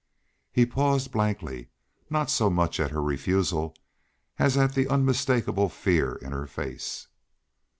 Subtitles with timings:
[0.53, 1.69] Hare paused blankly,
[2.09, 3.75] not so much at her refusal
[4.39, 7.05] as at the unmistakable fear in her face.